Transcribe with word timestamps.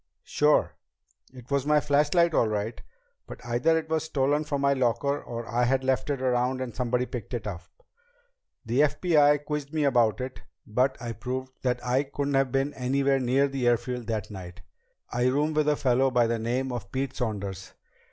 "Sure. 0.23 0.71
It 1.31 1.51
was 1.51 1.67
my 1.67 1.79
flashlight 1.79 2.33
all 2.33 2.47
right. 2.47 2.81
But 3.27 3.45
either 3.45 3.77
it 3.77 3.87
was 3.87 4.05
stolen 4.05 4.45
from 4.45 4.61
my 4.61 4.73
locker, 4.73 5.21
or 5.21 5.47
I 5.47 5.65
had 5.65 5.83
left 5.83 6.09
it 6.09 6.23
around 6.23 6.59
and 6.59 6.75
somebody 6.75 7.05
picked 7.05 7.35
it 7.35 7.45
up. 7.45 7.61
The 8.65 8.79
FBI 8.79 9.35
men 9.37 9.45
quizzed 9.45 9.71
me 9.71 9.83
about 9.83 10.19
it, 10.19 10.41
but 10.65 10.99
I 10.99 11.11
proved 11.13 11.51
that 11.61 11.85
I 11.85 12.01
couldn't 12.01 12.33
have 12.33 12.51
been 12.51 12.73
anywhere 12.73 13.19
near 13.19 13.47
the 13.47 13.67
airfield 13.67 14.07
that 14.07 14.31
night. 14.31 14.61
I 15.11 15.27
room 15.27 15.53
with 15.53 15.69
a 15.69 15.75
fellow 15.75 16.09
by 16.09 16.25
the 16.25 16.39
name 16.39 16.71
of 16.71 16.91
Pete 16.91 17.15
Saunders. 17.15 17.75